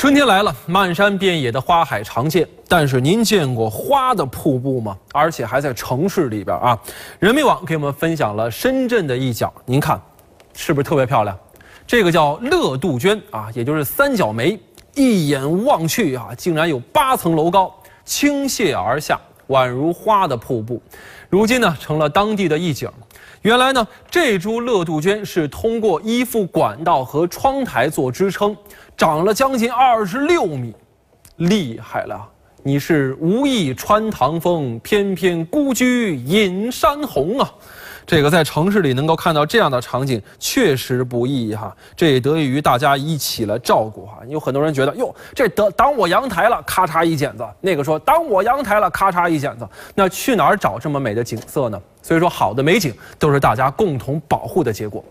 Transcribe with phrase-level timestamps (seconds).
[0.00, 4.96] 春天来了，漫山遍野的花海常见，但是您见过花的瀑布吗？
[5.12, 6.80] 而且还在城市里边啊！
[7.18, 10.00] 人民网给我们分享了深圳的一角，您看，
[10.54, 11.38] 是不是特别漂亮？
[11.86, 14.58] 这个叫乐杜鹃啊，也就是三角梅，
[14.94, 17.70] 一眼望去啊，竟然有八层楼高，
[18.02, 20.82] 倾泻而下，宛如花的瀑布。
[21.28, 22.90] 如今呢，成了当地的一景。
[23.42, 28.54] 原来呢，这株乐杜鹃是通过依附管道和窗台做支撑，
[28.98, 30.74] 长了将近二十六米，
[31.36, 32.28] 厉害了！
[32.62, 37.50] 你是无意穿堂风，偏偏孤居隐山红啊！
[38.10, 41.72] 这个在城市里能够看到这样的场景，确实不易哈。
[41.94, 44.18] 这也得益于大家一起来照顾哈。
[44.26, 49.68] 有很多人觉得哟，这得挡我阳台了，咔嚓一剪子；那个说挡我阳台了，咔嚓一剪子。
[49.94, 51.80] 那去哪儿找这么美的景色呢？
[52.02, 55.04] 所以说，好的美景都是大家共同保护的结果。